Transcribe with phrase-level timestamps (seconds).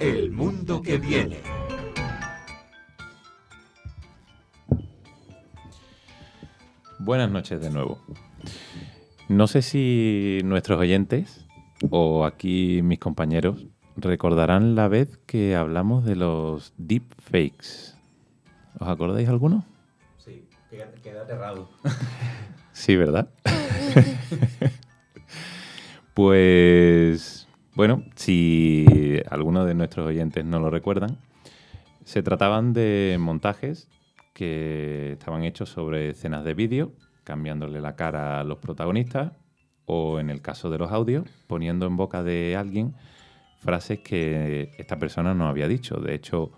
[0.00, 1.38] El mundo que viene.
[7.00, 7.98] Buenas noches de nuevo.
[9.28, 11.44] No sé si nuestros oyentes
[11.90, 13.66] o aquí mis compañeros
[13.96, 17.96] recordarán la vez que hablamos de los deepfakes.
[18.78, 19.64] ¿Os acordáis alguno?
[20.18, 21.68] Sí, queda, aterrado.
[22.72, 23.30] sí, ¿verdad?
[26.14, 27.37] pues
[27.78, 31.16] bueno, si algunos de nuestros oyentes no lo recuerdan,
[32.04, 33.88] se trataban de montajes
[34.34, 36.90] que estaban hechos sobre escenas de vídeo,
[37.22, 39.30] cambiándole la cara a los protagonistas,
[39.86, 42.96] o en el caso de los audios, poniendo en boca de alguien
[43.60, 45.98] frases que esta persona no había dicho.
[46.00, 46.50] De hecho,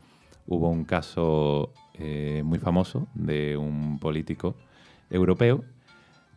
[0.46, 4.56] hubo un caso eh, muy famoso de un político
[5.10, 5.64] europeo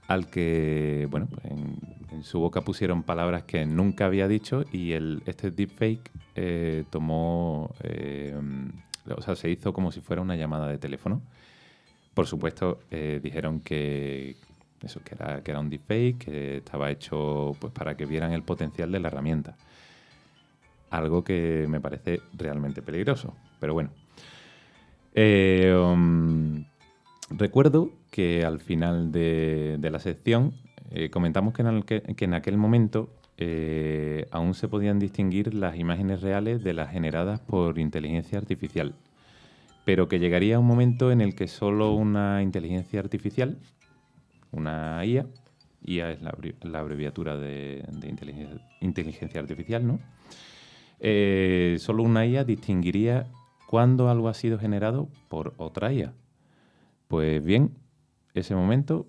[0.08, 4.94] al que, bueno, pues en, su boca pusieron palabras que nunca había dicho y
[5.26, 8.34] este deepfake eh, tomó, eh,
[9.10, 11.22] o sea, se hizo como si fuera una llamada de teléfono.
[12.14, 14.36] Por supuesto, dijeron que,
[14.82, 18.44] eso, que era, que era un deepfake, que estaba hecho pues, para que vieran el
[18.44, 19.58] potencial de la herramienta
[20.94, 23.34] algo que me parece realmente peligroso.
[23.60, 23.90] Pero bueno.
[25.16, 26.64] Eh, um,
[27.38, 30.54] recuerdo que al final de, la sección
[30.92, 36.74] eh, comentamos que en, aquel momento eh, aún se podían distinguir las imágenes reales de
[36.74, 38.94] las generadas por inteligencia artificial,
[39.86, 43.58] pero que llegaría un momento en el que solo una inteligencia artificial,
[44.52, 45.26] una IA,
[45.86, 47.84] IA es la, abreviatura de,
[48.82, 50.00] inteligencia, artificial, ¿no?
[51.00, 53.26] Eh, solo una IA distinguiría
[53.68, 56.14] cuándo algo ha sido generado por otra IA.
[57.14, 57.78] Pues bien,
[58.34, 59.06] ese momento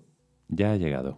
[0.47, 1.17] ya ha llegado.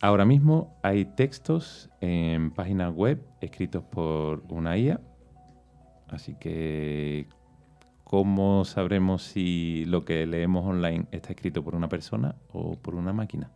[0.00, 5.02] Ahora mismo hay textos en páginas web escritos por una IA,
[6.08, 7.28] así que
[8.04, 13.12] ¿cómo sabremos si lo que leemos online está escrito por una persona o por una
[13.12, 13.50] máquina?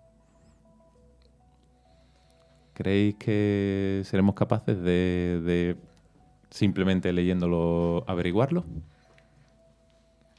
[2.74, 5.78] ¿Creéis que seremos capaces de,
[6.50, 8.66] simplemente leyéndolo averiguarlo?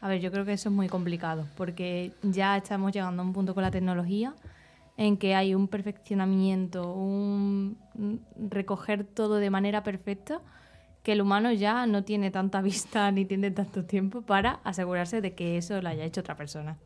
[0.02, 3.34] A ver, yo creo que eso es muy complicado, porque ya estamos llegando a un
[3.34, 4.34] punto con la tecnología
[4.96, 7.78] en que hay un perfeccionamiento, un
[8.50, 10.42] recoger todo de manera perfecta,
[11.04, 15.34] que el humano ya no tiene tanta vista ni tiene tanto tiempo para asegurarse de
[15.34, 16.78] que eso lo haya hecho otra persona.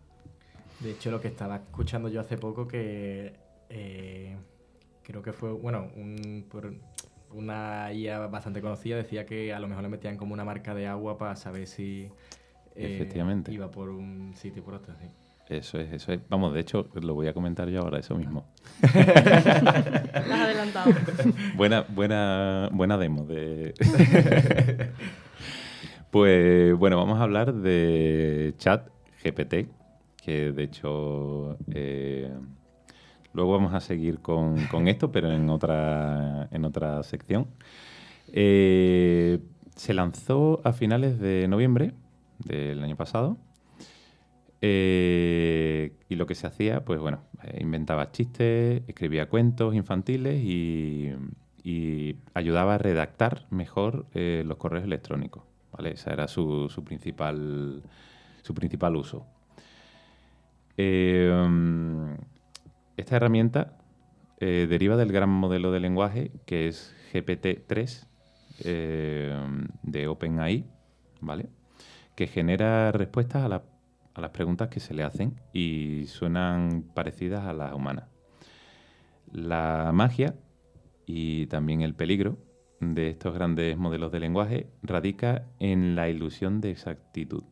[0.79, 3.33] De hecho, lo que estaba escuchando yo hace poco que
[3.69, 4.35] eh,
[5.03, 6.73] creo que fue, bueno, un, por
[7.31, 10.87] una IA bastante conocida decía que a lo mejor le metían como una marca de
[10.87, 12.09] agua para saber si
[12.75, 13.51] Efectivamente.
[13.51, 14.93] iba por un sitio por otro.
[14.99, 15.07] Sí.
[15.49, 16.21] Eso es, eso es.
[16.29, 18.45] Vamos, de hecho, lo voy a comentar yo ahora, eso mismo.
[18.83, 18.95] has
[20.31, 20.91] adelantado.
[21.55, 23.73] buena, buena, buena demo de.
[26.11, 28.87] pues bueno, vamos a hablar de Chat
[29.23, 29.67] GPT,
[30.23, 32.31] que de hecho eh,
[33.33, 34.57] Luego vamos a seguir con,
[34.87, 37.47] esto, pero en otra, en otra sección.
[38.31, 39.39] Eh,
[39.75, 41.93] se lanzó a finales de noviembre
[42.45, 43.37] del año pasado.
[44.61, 51.11] Eh, y lo que se hacía, pues bueno, eh, inventaba chistes, escribía cuentos infantiles y,
[52.33, 55.43] ayudaba a redactar mejor los correos electrónicos.
[55.71, 55.91] ¿vale?
[55.91, 57.81] Ese era su, principal,
[58.41, 59.25] su principal uso.
[60.75, 61.95] Esta
[63.15, 63.77] herramienta
[64.45, 68.05] eh, deriva del gran modelo de lenguaje que es GPT-3
[68.65, 69.33] eh,
[69.83, 70.65] de OpenAI,
[71.21, 71.47] ¿vale?
[72.15, 73.63] Que genera respuestas a,
[74.13, 78.05] a, las preguntas que se le hacen y suenan parecidas a las humanas.
[79.31, 80.35] La magia
[81.05, 82.37] y también el peligro
[82.79, 87.43] de estos grandes modelos de lenguaje radica en la ilusión de exactitud.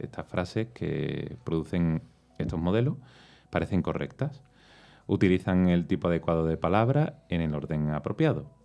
[0.00, 2.02] Estas frases que producen
[2.38, 2.96] estos modelos
[3.50, 4.42] parecen correctas.
[5.06, 8.59] Utilizan el tipo adecuado de palabra en el orden apropiado.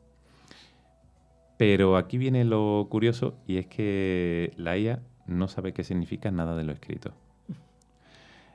[1.57, 6.55] Pero aquí viene lo curioso y es que la IA no sabe qué significa nada
[6.55, 7.13] de lo escrito.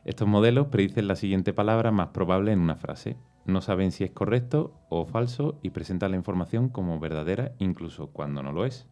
[0.05, 3.17] Estos modelos predicen la siguiente palabra más probable en una frase.
[3.45, 8.43] No saben si es correcto o falso y presentan la información como verdadera incluso cuando
[8.43, 8.87] no lo es.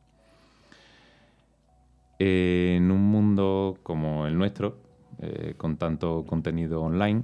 [2.19, 4.81] En un mundo como el nuestro,
[5.21, 7.23] eh, con tanto contenido online,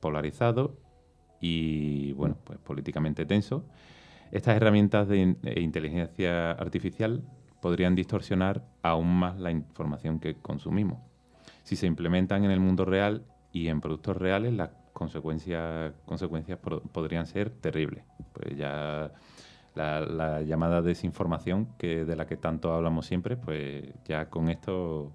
[0.00, 0.76] polarizado
[1.40, 3.64] y, bueno, pues políticamente tenso,
[4.32, 7.22] estas herramientas de inteligencia artificial
[7.60, 10.98] podrían distorsionar aún más la información que consumimos.
[11.62, 17.26] Si se implementan en el mundo real y en productos reales, las consecuencias, consecuencias podrían
[17.26, 18.04] ser terribles.
[18.32, 19.12] Pues ya
[19.74, 25.10] La, la llamada desinformación, que de la que tanto hablamos siempre, pues ya con esto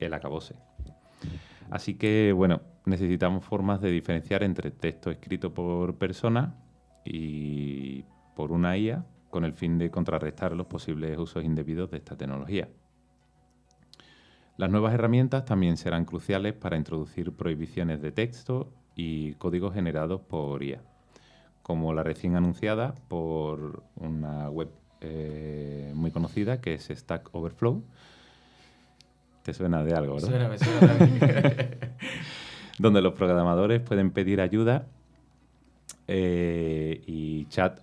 [0.00, 0.56] el acabose.
[1.70, 6.56] Así que, bueno, necesitamos formas de diferenciar entre texto escrito por persona
[7.04, 8.04] y
[8.34, 12.68] por una IA con el fin de contrarrestar los posibles usos indebidos de esta tecnología.
[14.56, 20.62] Las nuevas herramientas también serán cruciales para introducir prohibiciones de texto y códigos generados por
[20.62, 20.82] IA,
[21.62, 24.68] como la recién anunciada por una web
[25.00, 27.82] eh, muy conocida que es Stack Overflow.
[29.42, 30.28] Te suena de algo, ¿verdad?
[30.28, 30.98] Suena, me suena
[32.78, 34.86] donde los programadores pueden pedir ayuda
[36.12, 37.78] eh, y chat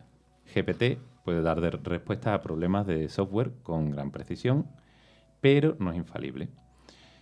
[0.54, 4.68] GPT puede dar de respuesta a problemas de software con gran precisión,
[5.40, 6.50] pero no es infalible.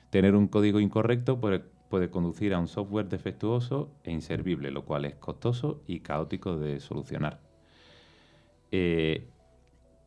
[0.10, 1.62] Tener un código incorrecto puede,
[2.10, 7.40] conducir a un software defectuoso e inservible, lo cual es costoso y caótico de solucionar.
[8.72, 9.30] Eh,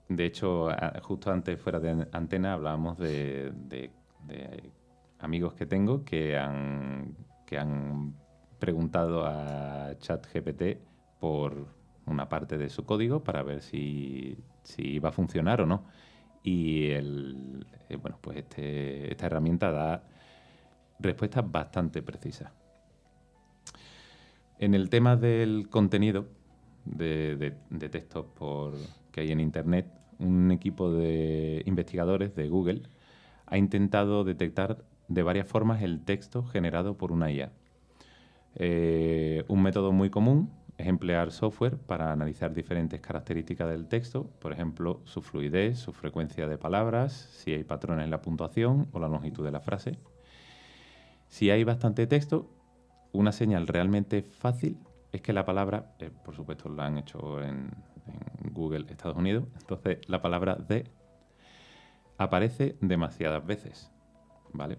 [0.09, 0.69] de hecho,
[1.03, 3.53] justo antes, fuera de antena, hablábamos de,
[5.21, 7.15] amigos que tengo que han
[8.59, 10.79] preguntado a ChatGPT
[11.21, 11.67] por
[12.07, 15.85] una parte de su código para ver si, si iba a funcionar o no.
[16.43, 20.03] Y eh, bueno, pues este- esta herramienta da
[20.99, 22.53] respuestas bastante precisas.
[24.59, 26.27] En el tema del contenido
[26.85, 27.55] de,
[27.91, 28.27] textos
[29.13, 29.87] que hay en Internet,
[30.19, 32.83] un equipo de investigadores de Google
[33.47, 37.53] ha intentado detectar de varias formas el texto generado por una IA.
[38.55, 44.53] Eh, un método muy común es emplear software para analizar diferentes características del texto, por
[44.53, 49.09] ejemplo, su fluidez, su frecuencia de palabras, si hay patrones en la puntuación o la
[49.09, 49.99] longitud de la frase.
[51.27, 52.49] Si hay bastante texto,
[53.13, 54.79] una señal realmente fácil
[55.13, 57.71] es que la palabra, eh, por supuesto la han hecho en,
[58.07, 60.85] en Google Estados Unidos, entonces la palabra de
[62.19, 63.91] aparece demasiadas veces,
[64.53, 64.79] ¿vale?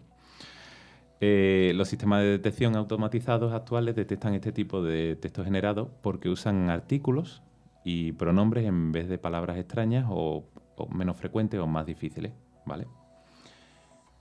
[1.22, 6.70] Eh, los sistemas de detección automatizados actuales detectan este tipo de texto generado porque usan
[6.70, 7.42] artículos
[7.84, 10.46] y pronombres en vez de palabras extrañas o,
[10.94, 12.32] menos frecuentes o más difíciles,
[12.66, 12.88] ¿vale?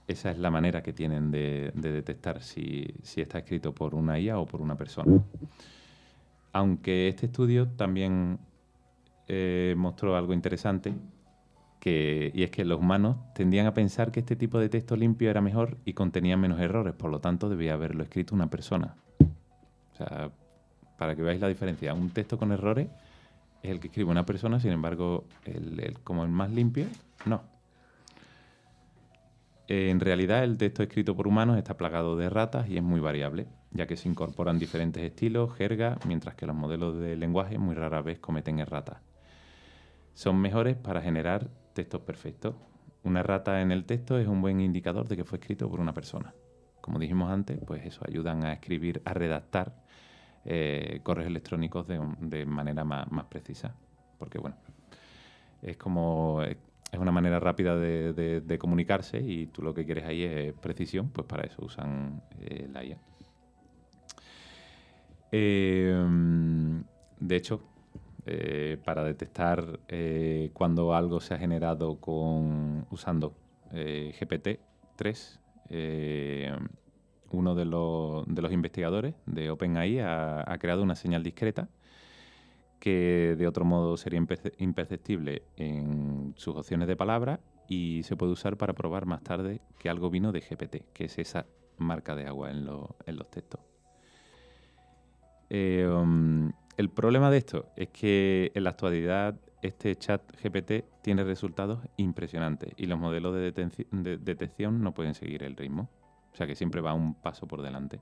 [0.07, 4.19] Esa es la manera que tienen de, de detectar si, si está escrito por una
[4.19, 5.23] IA o por una persona.
[6.51, 8.39] Aunque este estudio también
[9.31, 10.91] eh, mostró algo interesante,
[11.79, 15.29] que, y es que los humanos tendían a pensar que este tipo de texto limpio
[15.29, 18.95] era mejor y contenía menos errores, por lo tanto debía haberlo escrito una persona.
[19.19, 20.31] O sea,
[20.97, 22.89] para que veáis la diferencia, un texto con errores
[23.63, 26.85] es el que escribe una persona, sin embargo, el, como el más limpio,
[27.25, 27.41] no.
[29.67, 32.99] Eh, En realidad, el texto escrito por humanos está plagado de ratas y es muy
[32.99, 37.75] variable, ya que se incorporan diferentes estilos, jerga, mientras que los modelos de lenguaje muy
[37.75, 38.97] rara vez cometen erratas.
[40.13, 42.55] Son mejores para generar textos perfectos.
[43.03, 45.93] Una errata en el texto es un buen indicador de que fue escrito por una
[45.93, 46.33] persona.
[46.81, 49.73] Como dijimos antes, pues eso ayudan a escribir, a redactar
[50.45, 53.75] eh, correos electrónicos de, manera más, precisa.
[54.17, 54.55] Porque bueno,
[55.61, 56.57] es como eh,
[56.91, 60.53] es una manera rápida de, de- de comunicarse y tú lo que quieres ahí es
[60.53, 62.97] precisión, pues para eso usan eh, la IA.
[65.31, 65.93] Eh,
[67.19, 67.61] de hecho,
[68.25, 73.33] eh, para detectar eh, cuando algo se ha generado con usando
[73.71, 76.55] eh, GPT-3, eh,
[77.31, 81.69] uno de los, investigadores de OpenAI ha, creado una señal discreta
[82.79, 88.31] que de otro modo sería imperce- imperceptible en sus opciones de palabra y se puede
[88.31, 91.45] usar para probar más tarde que algo vino de GPT, que es esa
[91.77, 93.61] marca de agua en, lo- en los textos.
[95.51, 101.85] Um, el problema de esto es que en la actualidad este chat GPT tiene resultados
[101.97, 103.51] impresionantes y los modelos de,
[104.17, 105.89] detección no pueden seguir el ritmo.
[106.31, 107.99] O sea que siempre va un paso por delante.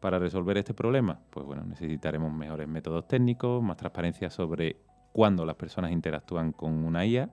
[0.00, 4.78] Para resolver este problema, pues bueno, necesitaremos mejores métodos técnicos, más transparencia sobre
[5.12, 7.30] cuándo las personas interactúan con una IA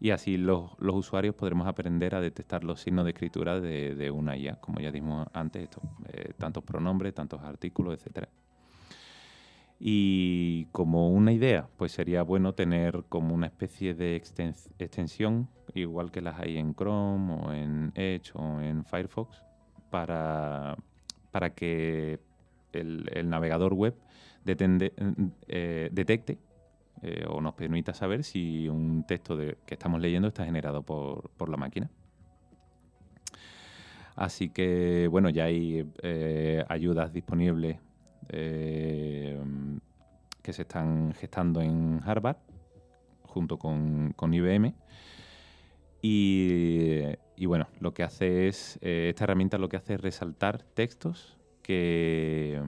[0.00, 4.56] y así los, usuarios podremos aprender a detectar los signos de escritura de, una IA,
[4.56, 8.28] como ya dijimos antes, esto, eh, tantos pronombres, tantos artículos, etcétera.
[9.84, 16.12] Y como una idea, pues sería bueno tener como una especie de extens- extensión, igual
[16.12, 19.42] que las hay en Chrome o en Edge o en Firefox,
[19.90, 20.76] para,
[21.32, 22.20] para que
[22.72, 23.96] el, navegador web
[24.46, 26.38] eh, detecte
[27.02, 31.48] eh, o nos permita saber si un texto que estamos leyendo está generado por, por
[31.48, 31.90] la máquina.
[34.14, 37.78] Así que, bueno, ya hay eh, ayudas disponibles
[38.28, 39.40] eh,
[40.42, 42.36] que se están gestando en Harvard
[43.22, 44.74] junto con, con IBM.
[46.02, 47.00] Y,
[47.36, 51.38] y bueno, lo que hace es, eh, esta herramienta lo que hace es resaltar textos
[51.62, 52.60] que,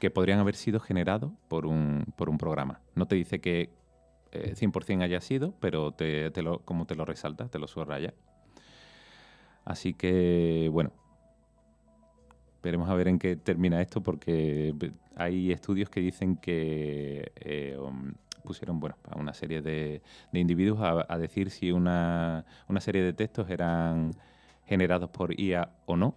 [0.00, 2.80] que podrían haber sido generados por un, por un programa.
[2.94, 3.70] No te dice que
[4.32, 8.14] eh, 100% haya sido, pero te, te lo, como te lo resalta, te lo subraya.
[9.64, 10.90] Así que, bueno,
[12.64, 14.74] veremos a ver en qué termina esto, porque
[15.16, 20.02] hay estudios que dicen que eh, um, pusieron bueno, a una serie de,
[20.32, 24.12] de individuos a, a decir si una, una serie de textos eran
[24.66, 26.14] generados por IA o no,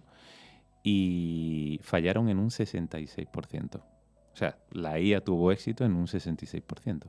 [0.82, 3.76] y fallaron en un 66%.
[3.76, 7.02] O sea, la IA tuvo éxito en un 66%.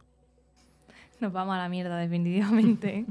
[1.22, 3.05] Nos vamos a la mierda, definitivamente.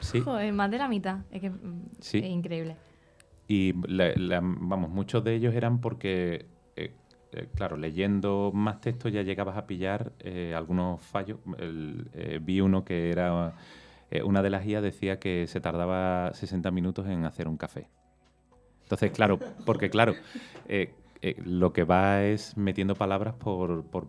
[0.00, 0.20] Sí.
[0.20, 1.18] Joder, más de la mitad.
[1.30, 2.18] Es que mm, Sí.
[2.18, 2.76] es increíble.
[3.48, 6.44] Y la- la- vamos, muchos de ellos eran porque,
[6.76, 6.92] eh,
[7.32, 11.38] eh, claro, leyendo más texto ya llegabas a pillar eh, algunos fallos.
[11.58, 13.54] El- eh, vi uno que era,
[14.10, 17.88] eh, una de las IA decía que se tardaba 60 minutos en hacer un café.
[18.82, 20.14] Entonces, claro, porque claro,
[20.68, 24.08] eh, eh, lo que va es metiendo palabras por, por,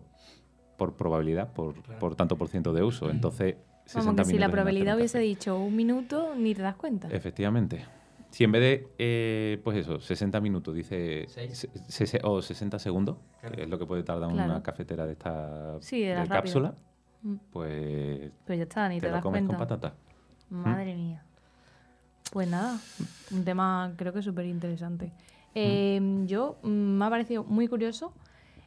[0.76, 3.10] por probabilidad, por, por tanto por ciento de uso.
[3.10, 3.56] Entonces,
[3.86, 7.08] 60 Vamos, que si la probabilidad hubiese dicho un minuto, ni te das cuenta.
[7.10, 7.84] Efectivamente.
[8.30, 11.24] Si en vez de, eh, pues eso, 60 minutos, dice.
[11.28, 11.68] Seis.
[11.88, 13.56] se- se- o 60 segundos, Claro.
[13.56, 14.50] que es lo que puede tardar Claro.
[14.52, 16.42] una cafetera de esta Sí, de de las rápidas.
[16.42, 16.74] cápsula,
[17.22, 17.34] Mm.
[17.52, 19.56] pues Pues ya está, ni te, te lo das comes cuenta.
[19.56, 19.94] con patata.
[20.48, 21.22] Madre mía.
[22.32, 22.78] Pues nada,
[23.32, 25.12] un tema creo que súper interesante.
[25.54, 28.12] Eh, Yo mm, me ha parecido muy curioso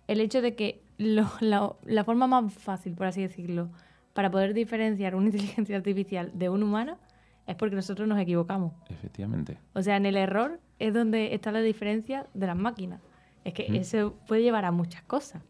[0.08, 3.70] el hecho de que lo- la, la forma más fácil, por así decirlo,
[4.14, 5.26] para poder diferenciar una
[5.66, 6.98] inteligencia artificial de un humano
[7.48, 8.74] es porque nosotros nos equivocamos.
[8.90, 9.58] Efectivamente.
[9.74, 13.02] O sea, en el error es donde está la diferencia de las máquinas.
[13.44, 13.76] Es que Mm.
[13.76, 15.42] eso puede llevar a muchas cosas.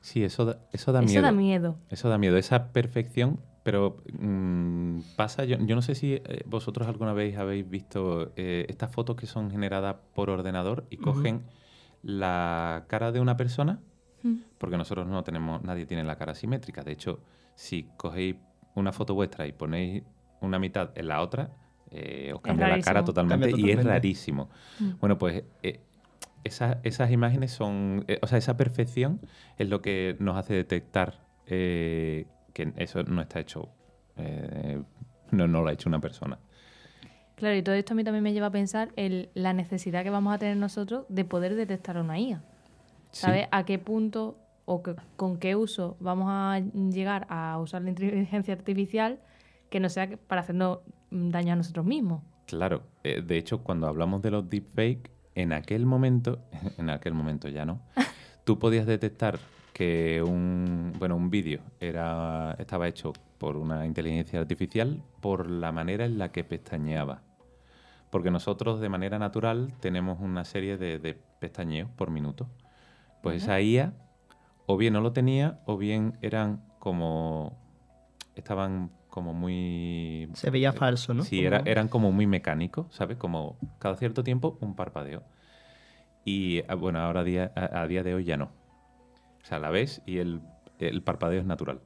[0.00, 1.22] Sí, eso da, eso da eso miedo.
[1.22, 1.76] da miedo.
[1.90, 6.86] Eso da miedo, esa perfección, pero mm, pasa, yo, yo no sé si eh, vosotros
[6.88, 11.42] alguna vez habéis visto eh, estas fotos que son generadas por ordenador y cogen
[12.02, 13.80] la cara de una persona,
[14.22, 14.36] Mm.
[14.58, 16.82] porque nosotros no tenemos, nadie tiene la cara simétrica.
[16.82, 17.20] De hecho,
[17.54, 18.36] si cogéis
[18.74, 20.04] una foto vuestra y ponéis
[20.40, 21.50] una mitad en la otra,
[21.90, 24.50] eh, os cambia la cara totalmente, y es rarísimo.
[24.78, 24.90] Mm.
[25.00, 25.80] Bueno, pues eh,
[26.44, 29.20] esa- esas imágenes son, eh, o sea, esa perfección
[29.58, 33.68] es lo que nos hace detectar eh, que eso no está hecho,
[34.16, 34.82] eh,
[35.30, 36.38] no, no lo ha hecho una persona.
[37.36, 40.10] Claro, y todo esto a mí también me lleva a pensar en la necesidad que
[40.10, 42.42] vamos a tener nosotros de poder detectar una IA.
[43.12, 43.20] Sí.
[43.22, 43.46] ¿Sabes?
[43.52, 48.54] ¿A qué punto o que- con qué uso vamos a llegar a usar la inteligencia
[48.54, 49.20] artificial
[49.76, 50.78] que no sea para hacernos
[51.10, 52.22] daño a nosotros mismos?
[52.46, 56.38] Claro, eh, de hecho, cuando hablamos de los deepfake, en aquel momento,
[56.78, 57.82] en aquel momento ya no,
[58.44, 59.38] tú podías detectar
[59.74, 66.06] que un, bueno, un vídeo era, estaba hecho por una inteligencia artificial por la manera
[66.06, 67.20] en la que pestañeaba.
[68.08, 72.48] Porque nosotros de manera natural tenemos una serie de, de pestañeos por minuto.
[73.22, 73.92] Pues esa IA
[74.64, 77.58] o bien no lo tenía o bien eran como...
[78.36, 80.28] estaban como muy...
[80.34, 81.22] Se veía falso, ¿no?
[81.22, 83.16] Sí, era, eran como muy mecánicos, ¿sabes?
[83.16, 85.22] Como cada cierto tiempo un parpadeo.
[86.26, 88.50] Y ah, bueno, ahora a día, a, a día de hoy ya no.
[89.42, 90.42] O sea, la ves y el,
[90.80, 91.80] el parpadeo es natural.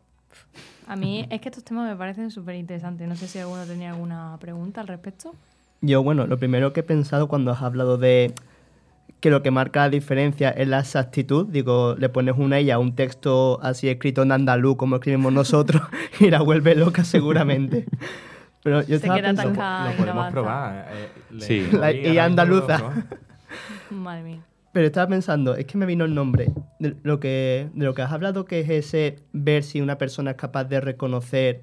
[0.89, 3.07] A mí es que estos temas me parecen súper interesantes.
[3.07, 5.33] No sé si alguno tenía alguna pregunta al respecto.
[5.83, 8.35] Yo, bueno, lo primero que he pensado cuando has hablado de
[9.21, 12.95] que lo que marca la diferencia es la exactitud, digo, le pones una ella un
[12.95, 15.83] texto así escrito en andaluz como escribimos nosotros
[16.21, 17.87] y la vuelve loca seguramente.
[18.63, 19.61] Pero yo Se estaba queda pensando.
[19.61, 20.33] Lo y no podemos avanza.
[20.33, 20.89] probar.
[20.93, 21.09] eh,
[21.39, 21.67] Sí.
[21.73, 23.07] La lo andaluza.
[23.91, 24.45] Madre mía.
[24.73, 28.03] pero estaba pensando, es que me vino el nombre de lo que de lo que
[28.03, 31.63] has hablado que es ese ver si una persona es capaz de reconocer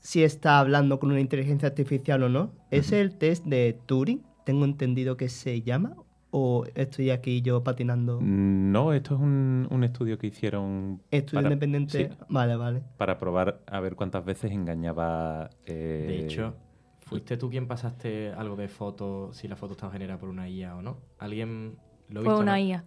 [0.00, 2.52] si está hablando con una inteligencia artificial o no.
[2.70, 4.22] ¿Es el test de Turing?
[4.44, 5.94] Tengo entendido que se llama
[6.30, 8.18] o estoy aquí yo patinando.
[8.20, 12.10] No, esto es un, un estudio que hicieron Estudio para- independiente.
[12.10, 12.82] sí, Vale, vale.
[12.96, 15.50] para probar a ver cuántas veces engañaba.
[15.66, 16.54] eh, De hecho,
[17.00, 20.76] ¿fuiste tú quien pasaste algo de foto, si la foto estaba generada por una IA
[20.76, 20.98] o no?
[21.18, 21.76] ¿Alguien
[22.08, 22.58] lo Fue visto, una no?
[22.66, 22.84] IA.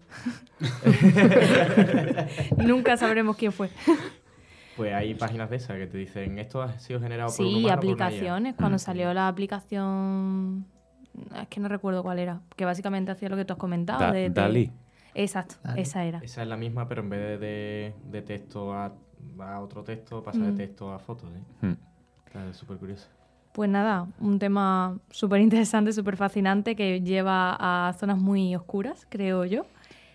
[2.58, 3.70] Nunca sabremos quién fue.
[4.76, 7.60] Pues hay páginas de esas que te dicen, esto ha sido generado por un Sí,
[7.60, 8.08] humano o por una IA".
[8.08, 8.56] aplicaciones.
[8.56, 8.80] Cuando Mm.
[8.80, 10.66] salió la aplicación.
[11.42, 12.42] Es que no recuerdo cuál era.
[12.56, 14.00] Que básicamente hacía lo que tú has comentado.
[14.00, 14.72] Da- de- de- Dalí.
[15.14, 15.82] Exacto, Dalí.
[15.82, 16.20] esa era.
[16.20, 18.94] Esa es la misma, pero en vez de, de texto a,
[19.40, 20.58] a otro texto, pasa de Mm.
[20.58, 21.30] texto a fotos.
[21.64, 21.76] ¿eh?
[22.26, 23.08] Está súper curioso.
[23.52, 29.44] Pues nada, un tema súper interesante, súper fascinante que lleva a zonas muy oscuras, creo
[29.44, 29.66] yo.